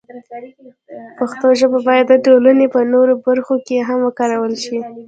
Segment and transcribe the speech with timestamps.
[1.19, 4.79] پښتو ژبه باید د ټولنې په نورو برخو کې هم وکارول شي.